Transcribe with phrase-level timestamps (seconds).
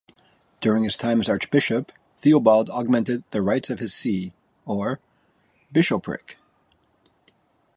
[0.61, 4.33] During his time as archbishop Theobald augmented the rights of his see,
[4.65, 4.99] or
[5.71, 6.39] bishopric.